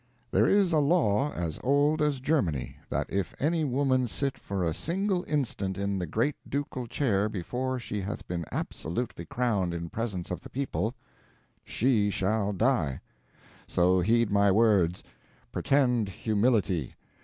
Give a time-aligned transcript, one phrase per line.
[0.31, 4.73] There is a law as old as Germany that if any woman sit for a
[4.73, 10.31] single instant in the great ducal chair before she hath been absolutely crowned in presence
[10.31, 10.95] of the people,
[11.65, 12.99] SHE SHALL DIE!
[13.67, 15.03] So heed my words.
[15.51, 16.95] Pretend humility.